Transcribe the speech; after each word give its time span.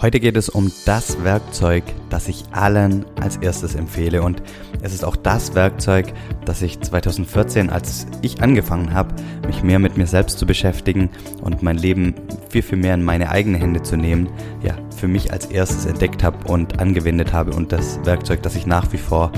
Heute 0.00 0.20
geht 0.20 0.36
es 0.36 0.48
um 0.48 0.70
das 0.84 1.24
Werkzeug, 1.24 1.82
das 2.08 2.28
ich 2.28 2.44
allen 2.52 3.04
als 3.20 3.36
erstes 3.38 3.74
empfehle. 3.74 4.22
Und 4.22 4.40
es 4.80 4.94
ist 4.94 5.04
auch 5.04 5.16
das 5.16 5.56
Werkzeug, 5.56 6.12
das 6.44 6.62
ich 6.62 6.80
2014, 6.80 7.68
als 7.68 8.06
ich 8.22 8.40
angefangen 8.40 8.94
habe, 8.94 9.12
mich 9.48 9.64
mehr 9.64 9.80
mit 9.80 9.96
mir 9.96 10.06
selbst 10.06 10.38
zu 10.38 10.46
beschäftigen 10.46 11.10
und 11.42 11.64
mein 11.64 11.76
Leben 11.76 12.14
viel, 12.48 12.62
viel 12.62 12.78
mehr 12.78 12.94
in 12.94 13.02
meine 13.02 13.30
eigenen 13.30 13.60
Hände 13.60 13.82
zu 13.82 13.96
nehmen, 13.96 14.28
ja, 14.62 14.74
für 14.96 15.08
mich 15.08 15.32
als 15.32 15.46
erstes 15.46 15.84
entdeckt 15.84 16.22
habe 16.22 16.46
und 16.46 16.78
angewendet 16.78 17.32
habe. 17.32 17.50
Und 17.52 17.72
das 17.72 17.98
Werkzeug, 18.04 18.40
das 18.44 18.54
ich 18.54 18.66
nach 18.66 18.92
wie 18.92 18.98
vor 18.98 19.32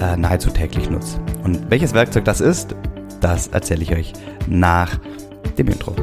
äh, 0.00 0.16
nahezu 0.16 0.50
täglich 0.50 0.90
nutze. 0.90 1.18
Und 1.42 1.72
welches 1.72 1.92
Werkzeug 1.92 2.24
das 2.24 2.40
ist, 2.40 2.76
das 3.20 3.48
erzähle 3.48 3.82
ich 3.82 3.92
euch 3.92 4.12
nach 4.46 4.96
dem 5.58 5.66
Intro. 5.66 5.96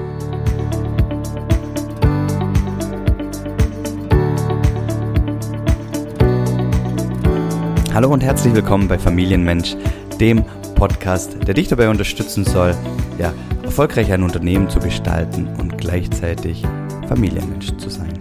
Hallo 8.00 8.14
und 8.14 8.24
herzlich 8.24 8.54
willkommen 8.54 8.88
bei 8.88 8.98
Familienmensch, 8.98 9.76
dem 10.22 10.46
Podcast, 10.76 11.36
der 11.46 11.54
dich 11.54 11.68
dabei 11.68 11.90
unterstützen 11.90 12.46
soll, 12.46 12.74
ja, 13.18 13.34
erfolgreich 13.62 14.10
ein 14.14 14.24
Unternehmen 14.24 14.70
zu 14.70 14.80
gestalten 14.80 15.50
und 15.58 15.78
gleichzeitig 15.78 16.64
Familienmensch 17.10 17.76
zu 17.76 17.90
sein. 17.90 18.14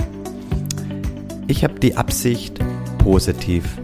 Ich 1.46 1.62
habe 1.62 1.78
die 1.78 1.96
Absicht, 1.96 2.58
positiv 2.98 3.78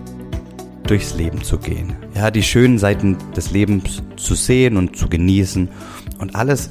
durchs 0.82 1.14
Leben 1.14 1.44
zu 1.44 1.58
gehen. 1.58 1.92
Ja, 2.16 2.32
die 2.32 2.42
schönen 2.42 2.78
Seiten 2.78 3.16
des 3.36 3.52
Lebens 3.52 4.02
zu 4.16 4.34
sehen 4.34 4.76
und 4.76 4.96
zu 4.96 5.08
genießen 5.08 5.68
und 6.18 6.34
alles, 6.34 6.70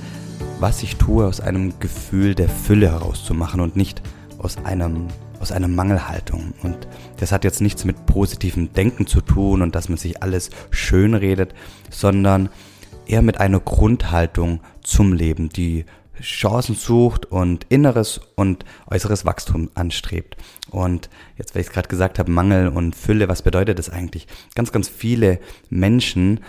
was 0.60 0.84
ich 0.84 0.98
tue, 0.98 1.26
aus 1.26 1.40
einem 1.40 1.80
Gefühl 1.80 2.36
der 2.36 2.50
Fülle 2.50 2.92
herauszumachen 2.92 3.62
und 3.62 3.78
nicht 3.78 4.02
aus 4.38 4.58
einem 4.66 5.08
aus 5.44 5.52
einer 5.52 5.68
Mangelhaltung. 5.68 6.54
Und 6.64 6.88
das 7.18 7.34
hat 7.34 7.44
jetzt 7.44 7.62
nichts 7.62 7.84
mit 7.84 8.06
positivem 8.06 8.72
Denken 8.72 9.06
zu 9.06 9.20
tun 9.20 9.62
und 9.62 9.76
dass 9.76 9.90
man 9.90 9.98
sich 9.98 10.24
alles 10.24 10.50
schön 10.72 11.14
redet, 11.14 11.54
sondern 11.92 12.48
eher 13.06 13.22
mit 13.22 13.42
einer 13.42 13.60
Grundhaltung 13.60 14.62
zum 14.82 15.12
Leben, 15.12 15.50
die 15.50 15.86
Chancen 16.22 16.76
sucht 16.76 17.26
und 17.26 17.66
inneres 17.68 18.22
und 18.36 18.64
äußeres 18.88 19.26
Wachstum 19.26 19.70
anstrebt. 19.74 20.38
Und 20.70 21.10
jetzt, 21.38 21.54
weil 21.54 21.62
ich 21.62 21.68
es 21.68 21.74
gerade 21.74 21.90
gesagt 21.90 22.20
habe, 22.20 22.32
Mangel 22.32 22.70
und 22.70 22.96
Fülle, 22.96 23.28
was 23.28 23.42
bedeutet 23.42 23.80
das 23.80 23.90
eigentlich? 23.90 24.28
Ganz, 24.56 24.72
ganz 24.72 24.88
viele 24.88 25.40
Menschen 25.70 26.40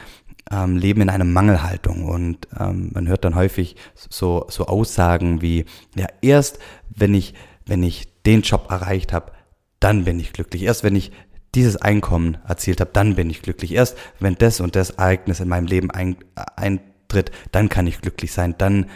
ähm, 0.53 0.77
leben 0.77 1.01
in 1.01 1.11
einer 1.11 1.25
Mangelhaltung 1.25 2.05
und 2.05 2.47
ähm, 2.61 2.91
man 2.95 3.09
hört 3.09 3.25
dann 3.25 3.35
häufig 3.35 3.75
so, 3.97 4.47
so 4.49 4.67
Aussagen 4.67 5.43
wie, 5.43 5.65
ja, 5.97 6.07
erst 6.23 6.61
wenn 6.95 7.13
ich, 7.15 7.35
wenn 7.67 7.83
ich 7.83 8.14
den 8.27 8.43
Job 8.43 8.71
erreicht 8.71 9.13
habe, 9.13 9.33
dann 9.81 10.05
bin 10.05 10.19
ich 10.19 10.33
glücklich. 10.33 10.63
Erst 10.63 10.85
wenn 10.85 10.97
ich 10.97 11.13
dieses 11.55 11.77
Einkommen 11.77 12.39
erzielt 12.47 12.81
habe, 12.81 12.91
dann 12.93 13.15
bin 13.15 13.31
ich 13.31 13.43
glücklich. 13.43 13.73
Erst 13.73 13.97
wenn 14.19 14.35
das 14.37 14.61
und 14.61 14.77
das 14.77 14.91
Ereignis 14.91 15.41
in 15.41 15.49
meinem 15.49 15.67
Leben 15.67 15.91
ein, 15.91 16.17
eintritt, 16.57 17.31
dann 17.53 17.69
kann 17.69 17.87
ich 17.87 18.01
glücklich 18.01 18.33
sein. 18.33 18.55
Dann 18.59 18.87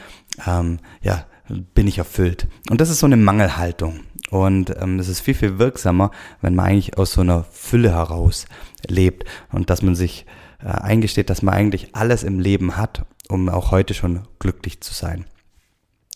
ähm, 0.46 0.78
ja, 1.02 1.26
bin 1.74 1.86
ich 1.86 1.98
erfüllt. 1.98 2.48
Und 2.70 2.80
das 2.80 2.90
ist 2.90 3.00
so 3.00 3.06
eine 3.06 3.16
Mangelhaltung. 3.16 4.00
Und 4.30 4.74
ähm, 4.80 4.98
es 4.98 5.08
ist 5.08 5.20
viel, 5.20 5.34
viel 5.34 5.58
wirksamer, 5.58 6.10
wenn 6.42 6.54
man 6.54 6.66
eigentlich 6.66 6.98
aus 6.98 7.12
so 7.12 7.22
einer 7.22 7.44
Fülle 7.44 7.92
heraus 7.92 8.46
lebt 8.86 9.24
und 9.52 9.70
dass 9.70 9.82
man 9.82 9.94
sich 9.94 10.26
äh, 10.62 10.66
eingesteht, 10.66 11.30
dass 11.30 11.42
man 11.42 11.54
eigentlich 11.54 11.94
alles 11.94 12.24
im 12.24 12.38
Leben 12.38 12.76
hat, 12.76 13.06
um 13.28 13.48
auch 13.48 13.70
heute 13.70 13.94
schon 13.94 14.26
glücklich 14.38 14.80
zu 14.80 14.92
sein. 14.92 15.24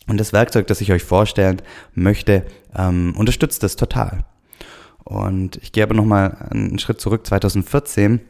Und 0.08 0.18
das 0.18 0.32
Werkzeug, 0.32 0.66
das 0.66 0.80
ich 0.80 0.92
euch 0.92 1.04
vorstellen 1.04 1.62
möchte, 1.94 2.44
ähm, 2.76 3.14
unterstützt 3.16 3.62
das 3.62 3.76
total. 3.76 4.24
Und 5.04 5.56
ich 5.62 5.72
gehe 5.72 5.82
aber 5.82 5.94
nochmal 5.94 6.48
einen 6.50 6.78
Schritt 6.78 7.00
zurück, 7.00 7.26
2014, 7.26 8.20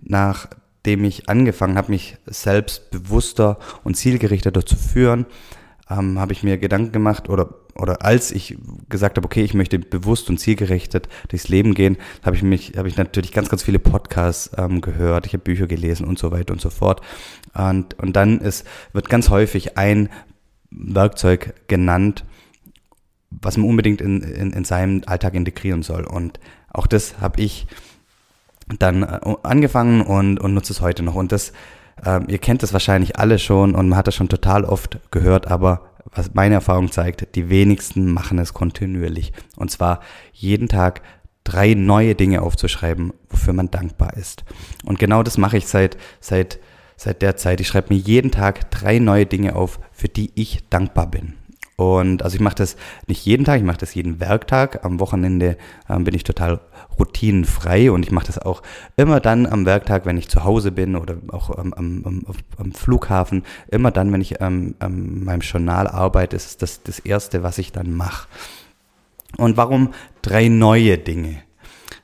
nachdem 0.00 1.04
ich 1.04 1.28
angefangen 1.28 1.76
habe, 1.76 1.90
mich 1.90 2.16
selbst 2.26 2.90
bewusster 2.90 3.58
und 3.84 3.96
zielgerichteter 3.96 4.64
zu 4.64 4.76
führen, 4.76 5.26
ähm, 5.90 6.18
habe 6.18 6.32
ich 6.32 6.42
mir 6.42 6.58
Gedanken 6.58 6.92
gemacht 6.92 7.28
oder 7.28 7.62
oder 7.74 8.04
als 8.04 8.32
ich 8.32 8.58
gesagt 8.88 9.16
habe, 9.16 9.24
okay, 9.24 9.42
ich 9.42 9.54
möchte 9.54 9.78
bewusst 9.78 10.28
und 10.28 10.38
zielgerichtet 10.38 11.08
durchs 11.28 11.48
Leben 11.48 11.74
gehen, 11.74 11.96
habe 12.22 12.36
ich 12.36 12.42
mich, 12.42 12.74
habe 12.76 12.88
ich 12.88 12.96
natürlich 12.96 13.32
ganz, 13.32 13.48
ganz 13.48 13.62
viele 13.62 13.78
Podcasts 13.78 14.50
ähm, 14.58 14.80
gehört, 14.80 15.26
ich 15.26 15.32
habe 15.32 15.42
Bücher 15.42 15.66
gelesen 15.66 16.06
und 16.06 16.18
so 16.18 16.30
weiter 16.30 16.52
und 16.52 16.60
so 16.60 16.70
fort. 16.70 17.00
Und, 17.54 17.98
und 17.98 18.14
dann 18.14 18.40
ist, 18.40 18.66
wird 18.92 19.08
ganz 19.08 19.30
häufig 19.30 19.78
ein 19.78 20.10
Werkzeug 20.74 21.54
genannt, 21.68 22.24
was 23.30 23.56
man 23.56 23.68
unbedingt 23.68 24.00
in, 24.00 24.20
in, 24.22 24.52
in 24.52 24.64
seinem 24.64 25.02
Alltag 25.06 25.34
integrieren 25.34 25.82
soll. 25.82 26.04
Und 26.04 26.38
auch 26.70 26.86
das 26.86 27.20
habe 27.20 27.40
ich 27.40 27.66
dann 28.78 29.02
äh, 29.02 29.20
angefangen 29.42 30.02
und, 30.02 30.38
und 30.38 30.54
nutze 30.54 30.72
es 30.72 30.80
heute 30.80 31.02
noch. 31.02 31.14
Und 31.14 31.32
das, 31.32 31.52
äh, 32.04 32.20
ihr 32.28 32.38
kennt 32.38 32.62
das 32.62 32.72
wahrscheinlich 32.72 33.18
alle 33.18 33.38
schon 33.38 33.74
und 33.74 33.88
man 33.88 33.98
hat 33.98 34.06
das 34.06 34.14
schon 34.14 34.28
total 34.28 34.64
oft 34.64 34.98
gehört, 35.10 35.48
aber 35.48 35.92
was 36.14 36.34
meine 36.34 36.54
Erfahrung 36.54 36.90
zeigt, 36.90 37.34
die 37.36 37.48
wenigsten 37.48 38.12
machen 38.12 38.38
es 38.38 38.52
kontinuierlich. 38.52 39.32
Und 39.56 39.70
zwar 39.70 40.00
jeden 40.32 40.68
Tag 40.68 41.02
drei 41.44 41.74
neue 41.74 42.14
Dinge 42.14 42.42
aufzuschreiben, 42.42 43.12
wofür 43.28 43.52
man 43.52 43.70
dankbar 43.70 44.16
ist. 44.16 44.44
Und 44.84 44.98
genau 44.98 45.22
das 45.22 45.38
mache 45.38 45.56
ich 45.56 45.66
seit, 45.66 45.96
seit 46.20 46.58
seit 47.02 47.22
der 47.22 47.36
Zeit. 47.36 47.60
Ich 47.60 47.68
schreibe 47.68 47.92
mir 47.92 48.00
jeden 48.00 48.30
Tag 48.30 48.70
drei 48.70 48.98
neue 48.98 49.26
Dinge 49.26 49.56
auf, 49.56 49.80
für 49.92 50.08
die 50.08 50.30
ich 50.34 50.68
dankbar 50.70 51.08
bin. 51.08 51.34
Und 51.76 52.22
also 52.22 52.36
ich 52.36 52.40
mache 52.40 52.54
das 52.54 52.76
nicht 53.08 53.24
jeden 53.24 53.44
Tag, 53.44 53.58
ich 53.58 53.66
mache 53.66 53.78
das 53.78 53.94
jeden 53.94 54.20
Werktag. 54.20 54.84
Am 54.84 55.00
Wochenende 55.00 55.56
ähm, 55.88 56.04
bin 56.04 56.14
ich 56.14 56.22
total 56.22 56.60
routinenfrei 56.98 57.90
und 57.90 58.04
ich 58.04 58.12
mache 58.12 58.26
das 58.26 58.38
auch 58.38 58.62
immer 58.96 59.18
dann 59.18 59.46
am 59.46 59.66
Werktag, 59.66 60.06
wenn 60.06 60.16
ich 60.16 60.28
zu 60.28 60.44
Hause 60.44 60.70
bin 60.70 60.94
oder 60.94 61.16
auch 61.32 61.50
am, 61.50 61.72
am, 61.72 62.22
am 62.56 62.72
Flughafen. 62.72 63.42
Immer 63.68 63.90
dann, 63.90 64.12
wenn 64.12 64.20
ich 64.20 64.40
ähm, 64.40 64.76
an 64.78 65.24
meinem 65.24 65.40
Journal 65.40 65.88
arbeite, 65.88 66.36
ist 66.36 66.62
das 66.62 66.82
das 66.82 67.00
Erste, 67.00 67.42
was 67.42 67.58
ich 67.58 67.72
dann 67.72 67.92
mache. 67.92 68.28
Und 69.38 69.56
warum 69.56 69.92
drei 70.20 70.48
neue 70.48 70.98
Dinge? 70.98 71.42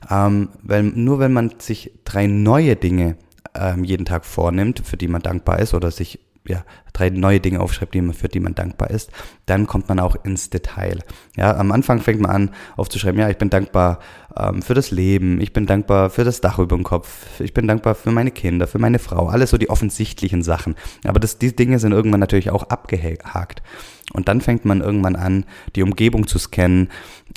Ähm, 0.09 0.49
weil 0.63 0.83
nur 0.83 1.19
wenn 1.19 1.31
man 1.31 1.53
sich 1.59 1.91
drei 2.03 2.27
neue 2.27 2.75
Dinge 2.75 3.15
ähm, 3.55 3.83
jeden 3.83 4.05
Tag 4.05 4.25
vornimmt, 4.25 4.81
für 4.85 4.97
die 4.97 5.07
man 5.07 5.21
dankbar 5.21 5.59
ist 5.59 5.73
oder 5.73 5.91
sich 5.91 6.19
ja, 6.47 6.63
drei 6.99 7.09
neue 7.09 7.39
Dinge 7.39 7.59
aufschreibt, 7.59 7.93
die 7.93 8.01
man, 8.01 8.13
für 8.13 8.27
die 8.27 8.39
man 8.39 8.55
dankbar 8.55 8.89
ist, 8.89 9.11
dann 9.45 9.67
kommt 9.67 9.89
man 9.89 9.99
auch 9.99 10.15
ins 10.23 10.49
Detail. 10.49 10.99
Ja, 11.35 11.55
am 11.55 11.71
Anfang 11.71 12.01
fängt 12.01 12.21
man 12.21 12.31
an 12.31 12.49
aufzuschreiben, 12.77 13.19
ja, 13.19 13.29
ich 13.29 13.37
bin 13.37 13.49
dankbar 13.49 13.99
ähm, 14.37 14.61
für 14.61 14.73
das 14.73 14.91
Leben, 14.91 15.39
ich 15.41 15.53
bin 15.53 15.65
dankbar 15.65 16.09
für 16.09 16.23
das 16.23 16.41
Dach 16.41 16.59
über 16.59 16.75
dem 16.75 16.83
Kopf, 16.83 17.39
ich 17.39 17.53
bin 17.53 17.67
dankbar 17.67 17.95
für 17.95 18.11
meine 18.11 18.31
Kinder, 18.31 18.67
für 18.67 18.79
meine 18.79 18.99
Frau, 18.99 19.27
alles 19.27 19.51
so 19.51 19.57
die 19.57 19.69
offensichtlichen 19.69 20.43
Sachen. 20.43 20.75
Aber 21.05 21.19
das, 21.19 21.37
die 21.37 21.55
Dinge 21.55 21.79
sind 21.79 21.91
irgendwann 21.91 22.19
natürlich 22.19 22.51
auch 22.51 22.63
abgehakt. 22.63 23.63
Und 24.11 24.27
dann 24.27 24.41
fängt 24.41 24.65
man 24.65 24.81
irgendwann 24.81 25.15
an, 25.15 25.45
die 25.75 25.83
Umgebung 25.83 26.27
zu 26.27 26.39
scannen, 26.39 26.89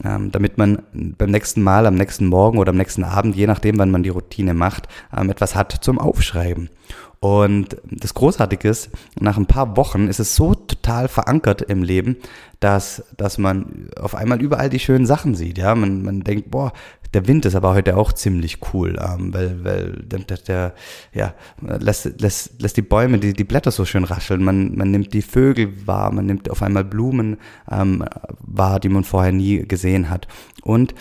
ähm, 0.05 0.31
damit 0.31 0.57
man 0.57 0.83
beim 0.93 1.31
nächsten 1.31 1.63
Mal, 1.63 1.87
am 1.87 1.97
nächsten 1.97 2.27
Morgen 2.27 2.59
oder 2.59 2.71
am 2.71 2.79
nächsten 2.79 3.05
Abend, 3.05 3.37
je 3.37 3.47
nachdem, 3.47 3.79
wann 3.79 3.91
man 3.91 4.03
die 4.03 4.09
Routine 4.09 4.55
macht, 4.55 4.89
ähm, 5.15 5.29
etwas 5.29 5.55
hat 5.55 5.73
zum 5.85 5.99
Aufschreiben. 5.99 6.71
Und 7.21 7.77
das 7.85 8.15
Großartige 8.15 8.69
ist, 8.69 8.91
nach 9.21 9.37
ein 9.37 9.47
paar 9.53 9.77
Wochen 9.77 10.09
ist 10.09 10.19
es 10.19 10.35
so 10.35 10.55
total 10.55 11.09
verankert 11.09 11.61
im 11.61 11.83
Leben, 11.83 12.17
dass, 12.59 13.05
dass 13.19 13.37
man 13.37 13.91
auf 14.01 14.15
einmal 14.15 14.41
überall 14.41 14.71
die 14.71 14.79
schönen 14.79 15.05
Sachen 15.05 15.35
sieht. 15.35 15.59
Ja, 15.59 15.75
man, 15.75 16.03
man 16.03 16.23
denkt, 16.23 16.51
boah, 16.51 16.73
der 17.13 17.27
Wind 17.29 17.45
ist 17.45 17.55
aber 17.55 17.75
heute 17.75 17.99
auch 17.99 18.15
ziemlich 18.15 18.61
cool, 18.73 18.99
ähm, 18.99 19.35
weil, 19.35 19.63
weil 19.63 19.93
der, 20.07 20.21
der, 20.21 20.39
der 20.39 20.75
ja, 21.13 21.35
lässt, 21.61 22.19
lässt, 22.19 22.63
lässt 22.63 22.79
die 22.79 22.83
Bäume, 22.83 23.19
die, 23.19 23.35
die 23.35 23.45
Blätter 23.45 23.71
so 23.71 23.85
schön 23.85 24.05
rascheln. 24.05 24.43
Man, 24.43 24.75
man 24.75 24.91
nimmt 24.91 25.13
die 25.13 25.21
Vögel 25.21 25.87
wahr, 25.87 26.11
man 26.13 26.25
nimmt 26.25 26.51
auf 26.51 26.63
einmal 26.63 26.85
Blumen 26.85 27.37
ähm, 27.71 28.07
wahr, 28.41 28.81
die 28.81 28.89
man 28.89 29.05
vorher 29.05 29.33
nie 29.33 29.69
gesehen 29.69 30.09
hat. 30.09 30.29
Und 30.63 30.95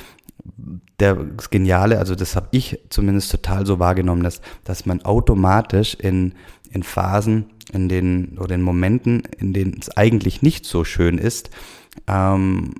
der, 0.99 1.15
Geniale, 1.49 1.99
also 1.99 2.15
das 2.15 2.35
habe 2.35 2.49
ich 2.51 2.79
zumindest 2.89 3.31
total 3.31 3.65
so 3.65 3.79
wahrgenommen, 3.79 4.23
dass, 4.23 4.41
dass 4.65 4.85
man 4.85 5.03
automatisch 5.03 5.95
in, 5.95 6.33
in 6.69 6.83
Phasen, 6.83 7.45
in 7.73 7.89
den 7.89 8.37
oder 8.39 8.55
in 8.55 8.61
Momenten, 8.61 9.23
in 9.37 9.53
denen 9.53 9.77
es 9.79 9.95
eigentlich 9.95 10.41
nicht 10.41 10.65
so 10.65 10.83
schön 10.83 11.17
ist, 11.17 11.49
ähm, 12.07 12.75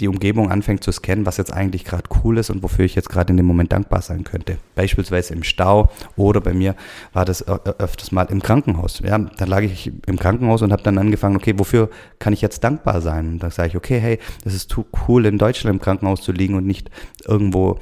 die 0.00 0.08
Umgebung 0.08 0.50
anfängt 0.50 0.84
zu 0.84 0.92
scannen, 0.92 1.26
was 1.26 1.38
jetzt 1.38 1.52
eigentlich 1.52 1.84
gerade 1.84 2.04
cool 2.22 2.38
ist 2.38 2.50
und 2.50 2.62
wofür 2.62 2.84
ich 2.84 2.94
jetzt 2.94 3.08
gerade 3.08 3.32
in 3.32 3.36
dem 3.36 3.46
Moment 3.46 3.72
dankbar 3.72 4.00
sein 4.00 4.22
könnte. 4.22 4.58
Beispielsweise 4.76 5.34
im 5.34 5.42
Stau 5.42 5.90
oder 6.16 6.40
bei 6.40 6.54
mir 6.54 6.76
war 7.12 7.24
das 7.24 7.46
öfters 7.48 8.12
mal 8.12 8.24
im 8.30 8.40
Krankenhaus. 8.40 9.00
Ja, 9.00 9.18
dann 9.18 9.48
lag 9.48 9.62
ich 9.62 9.90
im 10.06 10.18
Krankenhaus 10.18 10.62
und 10.62 10.70
habe 10.70 10.82
dann 10.82 10.98
angefangen, 10.98 11.34
okay, 11.34 11.54
wofür 11.56 11.90
kann 12.20 12.32
ich 12.32 12.40
jetzt 12.40 12.62
dankbar 12.62 13.00
sein? 13.00 13.26
Und 13.28 13.38
dann 13.42 13.50
sage 13.50 13.70
ich, 13.70 13.76
okay, 13.76 13.98
hey, 13.98 14.18
das 14.44 14.54
ist 14.54 14.74
cool 15.08 15.26
in 15.26 15.36
Deutschland 15.36 15.74
im 15.74 15.82
Krankenhaus 15.82 16.22
zu 16.22 16.30
liegen 16.30 16.54
und 16.54 16.66
nicht 16.66 16.90
irgendwo 17.26 17.80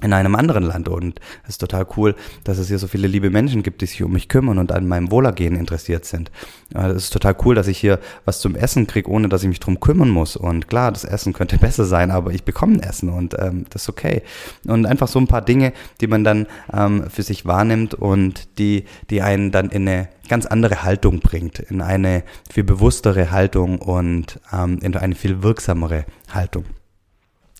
in 0.00 0.12
einem 0.12 0.36
anderen 0.36 0.62
Land 0.62 0.88
und 0.88 1.20
es 1.42 1.50
ist 1.50 1.58
total 1.58 1.86
cool, 1.96 2.14
dass 2.44 2.58
es 2.58 2.68
hier 2.68 2.78
so 2.78 2.86
viele 2.86 3.08
liebe 3.08 3.30
Menschen 3.30 3.62
gibt, 3.62 3.82
die 3.82 3.86
sich 3.86 4.02
um 4.02 4.12
mich 4.12 4.28
kümmern 4.28 4.58
und 4.58 4.70
an 4.70 4.86
meinem 4.86 5.10
Wohlergehen 5.10 5.56
interessiert 5.56 6.04
sind. 6.04 6.30
Es 6.72 7.04
ist 7.04 7.12
total 7.12 7.36
cool, 7.44 7.54
dass 7.54 7.66
ich 7.66 7.78
hier 7.78 7.98
was 8.24 8.40
zum 8.40 8.54
Essen 8.54 8.86
kriege, 8.86 9.10
ohne 9.10 9.28
dass 9.28 9.42
ich 9.42 9.48
mich 9.48 9.60
drum 9.60 9.80
kümmern 9.80 10.10
muss. 10.10 10.36
Und 10.36 10.68
klar, 10.68 10.92
das 10.92 11.04
Essen 11.04 11.32
könnte 11.32 11.58
besser 11.58 11.84
sein, 11.84 12.10
aber 12.10 12.32
ich 12.32 12.44
bekomme 12.44 12.74
ein 12.74 12.80
Essen 12.80 13.08
und 13.08 13.36
ähm, 13.38 13.66
das 13.70 13.82
ist 13.82 13.88
okay. 13.88 14.22
Und 14.66 14.86
einfach 14.86 15.08
so 15.08 15.18
ein 15.18 15.26
paar 15.26 15.42
Dinge, 15.42 15.72
die 16.00 16.06
man 16.06 16.22
dann 16.22 16.46
ähm, 16.72 17.10
für 17.10 17.22
sich 17.22 17.44
wahrnimmt 17.44 17.94
und 17.94 18.58
die, 18.58 18.84
die 19.10 19.22
einen 19.22 19.50
dann 19.50 19.70
in 19.70 19.88
eine 19.88 20.08
ganz 20.28 20.46
andere 20.46 20.84
Haltung 20.84 21.20
bringt, 21.20 21.58
in 21.58 21.80
eine 21.80 22.22
viel 22.48 22.64
bewusstere 22.64 23.30
Haltung 23.30 23.78
und 23.78 24.38
ähm, 24.52 24.78
in 24.80 24.94
eine 24.94 25.14
viel 25.14 25.42
wirksamere 25.42 26.04
Haltung. 26.32 26.64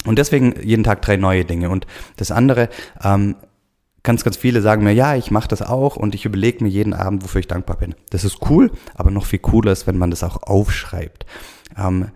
Und 0.09 0.19
deswegen 0.19 0.55
jeden 0.63 0.85
Tag 0.85 1.03
drei 1.03 1.19
neue 1.19 1.45
Dinge. 1.45 1.69
Und 1.69 1.87
das 2.17 2.31
andere, 2.31 2.71
ähm, 3.05 3.37
ganz, 4.03 4.25
ganz 4.25 4.39
viele 4.39 4.63
sagen 4.63 4.83
mir, 4.83 4.95
ja, 4.95 5.15
ich 5.17 5.31
mache 5.31 5.49
das 5.49 5.61
auch 5.61 5.97
und 5.97 6.15
ich 6.15 6.25
überlege 6.25 6.65
mir 6.65 6.71
jeden 6.71 6.95
Abend, 6.95 7.23
wofür 7.23 7.41
ich 7.41 7.47
dankbar 7.47 7.77
bin. 7.77 7.95
Das 8.09 8.25
ist 8.25 8.39
cool, 8.49 8.71
aber 8.95 9.11
noch 9.11 9.27
viel 9.27 9.39
cooler 9.39 9.71
ist, 9.71 9.87
wenn 9.87 9.99
man 9.99 10.11
das 10.11 10.25
auch 10.25 10.43
aufschreibt. 10.43 11.27
Ähm, 11.77 12.09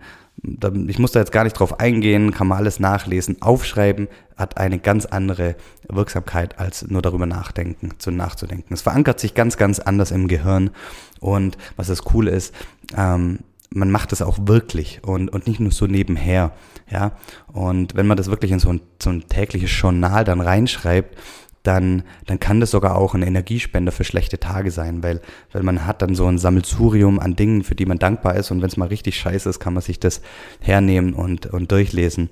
ich 0.87 0.97
muss 0.97 1.11
da 1.11 1.19
jetzt 1.19 1.31
gar 1.31 1.43
nicht 1.43 1.53
drauf 1.53 1.79
eingehen, 1.79 2.31
kann 2.31 2.47
man 2.47 2.57
alles 2.57 2.79
nachlesen. 2.79 3.43
Aufschreiben 3.43 4.07
hat 4.37 4.57
eine 4.57 4.79
ganz 4.79 5.05
andere 5.05 5.55
Wirksamkeit 5.87 6.57
als 6.57 6.87
nur 6.89 7.03
darüber 7.03 7.27
nachdenken, 7.27 7.91
zu 7.99 8.09
nachzudenken. 8.09 8.73
Es 8.73 8.81
verankert 8.81 9.19
sich 9.19 9.35
ganz, 9.35 9.55
ganz 9.55 9.77
anders 9.77 10.09
im 10.09 10.27
Gehirn. 10.27 10.71
Und 11.19 11.59
was 11.75 11.87
das 11.87 12.01
Coole 12.01 12.31
ist, 12.31 12.55
ähm, 12.97 13.37
man 13.73 13.91
macht 13.91 14.13
es 14.13 14.21
auch 14.21 14.37
wirklich 14.41 15.01
und, 15.03 15.29
und 15.29 15.47
nicht 15.47 15.59
nur 15.59 15.71
so 15.71 15.87
nebenher. 15.87 16.53
Ja, 16.89 17.13
und 17.51 17.95
wenn 17.95 18.07
man 18.07 18.17
das 18.17 18.29
wirklich 18.29 18.51
in 18.51 18.59
so 18.59 18.69
ein, 18.69 18.81
so 19.01 19.09
ein 19.09 19.27
tägliches 19.27 19.71
Journal 19.79 20.23
dann 20.23 20.41
reinschreibt, 20.41 21.17
dann, 21.63 22.03
dann 22.27 22.39
kann 22.39 22.59
das 22.59 22.71
sogar 22.71 22.97
auch 22.97 23.15
ein 23.15 23.23
Energiespender 23.23 23.91
für 23.91 24.03
schlechte 24.03 24.37
Tage 24.37 24.69
sein, 24.69 25.01
weil, 25.01 25.21
weil 25.53 25.63
man 25.63 25.87
hat 25.87 26.01
dann 26.01 26.13
so 26.13 26.27
ein 26.27 26.37
Sammelsurium 26.37 27.19
an 27.19 27.37
Dingen, 27.37 27.63
für 27.63 27.73
die 27.73 27.85
man 27.85 27.99
dankbar 27.99 28.35
ist 28.35 28.51
und 28.51 28.61
wenn 28.61 28.67
es 28.67 28.77
mal 28.77 28.89
richtig 28.89 29.17
scheiße 29.17 29.49
ist, 29.49 29.59
kann 29.59 29.73
man 29.73 29.81
sich 29.81 29.99
das 29.99 30.21
hernehmen 30.59 31.13
und, 31.13 31.45
und 31.47 31.71
durchlesen 31.71 32.29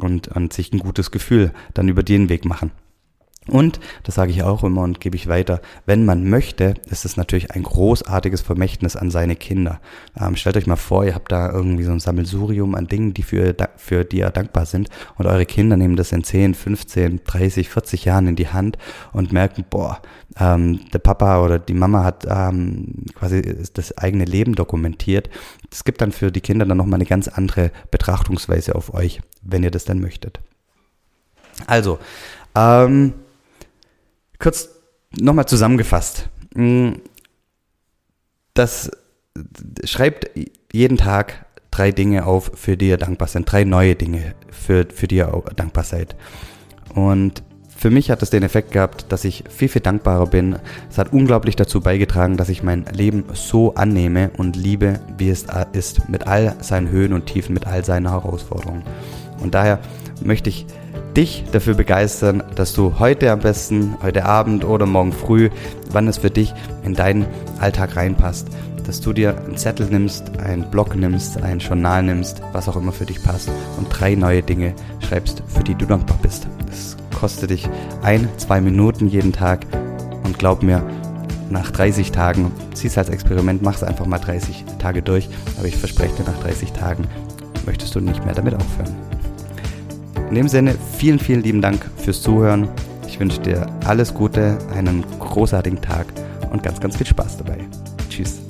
und, 0.00 0.28
und 0.28 0.52
sich 0.54 0.72
ein 0.72 0.78
gutes 0.78 1.10
Gefühl 1.10 1.52
dann 1.74 1.88
über 1.88 2.02
den 2.02 2.30
Weg 2.30 2.46
machen. 2.46 2.72
Und, 3.48 3.80
das 4.02 4.16
sage 4.16 4.32
ich 4.32 4.42
auch 4.42 4.62
immer 4.62 4.82
und 4.82 5.00
gebe 5.00 5.16
ich 5.16 5.26
weiter, 5.26 5.62
wenn 5.86 6.04
man 6.04 6.28
möchte, 6.28 6.74
ist 6.90 7.06
es 7.06 7.16
natürlich 7.16 7.52
ein 7.52 7.62
großartiges 7.62 8.42
Vermächtnis 8.42 8.96
an 8.96 9.10
seine 9.10 9.34
Kinder. 9.34 9.80
Ähm, 10.20 10.36
stellt 10.36 10.58
euch 10.58 10.66
mal 10.66 10.76
vor, 10.76 11.06
ihr 11.06 11.14
habt 11.14 11.32
da 11.32 11.50
irgendwie 11.50 11.84
so 11.84 11.90
ein 11.90 12.00
Sammelsurium 12.00 12.74
an 12.74 12.86
Dingen, 12.86 13.14
die 13.14 13.22
für, 13.22 13.56
für 13.76 14.04
die 14.04 14.18
ihr 14.18 14.30
dankbar 14.30 14.66
sind 14.66 14.90
und 15.16 15.26
eure 15.26 15.46
Kinder 15.46 15.78
nehmen 15.78 15.96
das 15.96 16.12
in 16.12 16.22
10, 16.22 16.54
15, 16.54 17.22
30, 17.24 17.70
40 17.70 18.04
Jahren 18.04 18.26
in 18.26 18.36
die 18.36 18.48
Hand 18.48 18.76
und 19.12 19.32
merken, 19.32 19.64
boah, 19.68 20.02
ähm, 20.38 20.80
der 20.92 20.98
Papa 20.98 21.42
oder 21.42 21.58
die 21.58 21.74
Mama 21.74 22.04
hat 22.04 22.26
ähm, 22.28 23.06
quasi 23.14 23.42
das 23.72 23.96
eigene 23.96 24.26
Leben 24.26 24.54
dokumentiert. 24.54 25.30
Das 25.70 25.84
gibt 25.84 26.02
dann 26.02 26.12
für 26.12 26.30
die 26.30 26.42
Kinder 26.42 26.66
dann 26.66 26.76
nochmal 26.76 26.98
eine 26.98 27.06
ganz 27.06 27.26
andere 27.26 27.72
Betrachtungsweise 27.90 28.74
auf 28.74 28.92
euch, 28.92 29.22
wenn 29.40 29.62
ihr 29.62 29.70
das 29.70 29.86
dann 29.86 30.00
möchtet. 30.00 30.40
Also, 31.66 31.98
ähm, 32.54 33.14
kurz 34.40 34.70
nochmal 35.18 35.46
zusammengefasst. 35.46 36.28
Mm, 36.54 36.94
das 38.54 38.90
schreibt 39.84 40.30
jeden 40.72 40.96
Tag 40.96 41.46
drei 41.70 41.92
Dinge 41.92 42.26
auf, 42.26 42.50
für 42.54 42.76
die 42.76 42.88
ihr 42.88 42.96
dankbar 42.96 43.28
seid. 43.28 43.44
Drei 43.46 43.64
neue 43.64 43.94
Dinge, 43.94 44.34
für, 44.50 44.86
für 44.92 45.06
die 45.06 45.16
ihr 45.16 45.42
dankbar 45.54 45.84
seid. 45.84 46.16
Und 46.94 47.44
für 47.76 47.90
mich 47.90 48.10
hat 48.10 48.22
es 48.22 48.28
den 48.28 48.42
Effekt 48.42 48.72
gehabt, 48.72 49.06
dass 49.08 49.24
ich 49.24 49.44
viel, 49.48 49.68
viel 49.68 49.80
dankbarer 49.80 50.26
bin. 50.26 50.58
Es 50.90 50.98
hat 50.98 51.12
unglaublich 51.14 51.56
dazu 51.56 51.80
beigetragen, 51.80 52.36
dass 52.36 52.50
ich 52.50 52.62
mein 52.62 52.84
Leben 52.92 53.24
so 53.32 53.74
annehme 53.74 54.30
und 54.36 54.56
liebe, 54.56 55.00
wie 55.16 55.30
es 55.30 55.46
ist, 55.72 56.08
mit 56.08 56.26
all 56.26 56.56
seinen 56.60 56.90
Höhen 56.90 57.14
und 57.14 57.26
Tiefen, 57.26 57.54
mit 57.54 57.66
all 57.66 57.82
seinen 57.84 58.10
Herausforderungen. 58.10 58.82
Und 59.38 59.54
daher 59.54 59.78
möchte 60.22 60.50
ich 60.50 60.66
dich 61.16 61.44
dafür 61.52 61.74
begeistern, 61.74 62.42
dass 62.54 62.72
du 62.72 62.98
heute 62.98 63.30
am 63.30 63.40
besten, 63.40 63.96
heute 64.02 64.24
Abend 64.24 64.64
oder 64.64 64.86
morgen 64.86 65.12
früh, 65.12 65.50
wann 65.90 66.08
es 66.08 66.18
für 66.18 66.30
dich 66.30 66.54
in 66.84 66.94
deinen 66.94 67.26
Alltag 67.58 67.96
reinpasst, 67.96 68.48
dass 68.86 69.00
du 69.00 69.12
dir 69.12 69.36
einen 69.38 69.56
Zettel 69.56 69.86
nimmst, 69.86 70.38
einen 70.38 70.70
Block 70.70 70.94
nimmst, 70.94 71.42
ein 71.42 71.58
Journal 71.58 72.02
nimmst, 72.02 72.42
was 72.52 72.68
auch 72.68 72.76
immer 72.76 72.92
für 72.92 73.06
dich 73.06 73.22
passt 73.22 73.50
und 73.78 73.88
drei 73.88 74.14
neue 74.14 74.42
Dinge 74.42 74.74
schreibst, 75.00 75.42
für 75.46 75.64
die 75.64 75.74
du 75.74 75.86
dankbar 75.86 76.18
bist. 76.22 76.46
Das 76.66 76.96
kostet 77.18 77.50
dich 77.50 77.68
ein, 78.02 78.28
zwei 78.36 78.60
Minuten 78.60 79.08
jeden 79.08 79.32
Tag 79.32 79.66
und 80.24 80.38
glaub 80.38 80.62
mir, 80.62 80.82
nach 81.50 81.70
30 81.72 82.12
Tagen, 82.12 82.52
zieh 82.74 82.86
es 82.86 82.96
als 82.96 83.08
Experiment, 83.08 83.62
mach 83.62 83.74
es 83.74 83.82
einfach 83.82 84.06
mal 84.06 84.18
30 84.18 84.64
Tage 84.78 85.02
durch, 85.02 85.28
aber 85.58 85.66
ich 85.66 85.76
verspreche 85.76 86.14
dir, 86.14 86.30
nach 86.30 86.38
30 86.42 86.72
Tagen 86.72 87.04
möchtest 87.66 87.94
du 87.94 88.00
nicht 88.00 88.24
mehr 88.24 88.34
damit 88.34 88.54
aufhören. 88.54 89.19
In 90.30 90.36
dem 90.36 90.46
Sinne, 90.46 90.76
vielen, 90.96 91.18
vielen 91.18 91.42
lieben 91.42 91.60
Dank 91.60 91.84
fürs 91.96 92.22
Zuhören. 92.22 92.68
Ich 93.08 93.18
wünsche 93.18 93.40
dir 93.40 93.66
alles 93.84 94.14
Gute, 94.14 94.58
einen 94.72 95.04
großartigen 95.18 95.80
Tag 95.80 96.06
und 96.52 96.62
ganz, 96.62 96.78
ganz 96.78 96.96
viel 96.96 97.06
Spaß 97.06 97.38
dabei. 97.38 97.58
Tschüss. 98.08 98.40